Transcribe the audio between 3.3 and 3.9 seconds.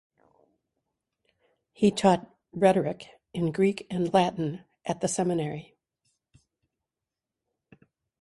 in Greek